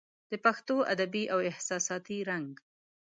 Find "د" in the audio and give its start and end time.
0.31-0.33